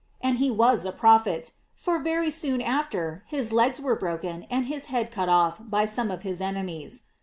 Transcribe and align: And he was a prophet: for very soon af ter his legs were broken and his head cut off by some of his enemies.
And 0.19 0.39
he 0.39 0.49
was 0.49 0.83
a 0.83 0.91
prophet: 0.91 1.51
for 1.75 1.99
very 1.99 2.31
soon 2.31 2.59
af 2.59 2.89
ter 2.89 3.21
his 3.27 3.53
legs 3.53 3.79
were 3.79 3.95
broken 3.95 4.47
and 4.49 4.65
his 4.65 4.85
head 4.85 5.11
cut 5.11 5.29
off 5.29 5.57
by 5.61 5.85
some 5.85 6.09
of 6.09 6.23
his 6.23 6.41
enemies. 6.41 7.03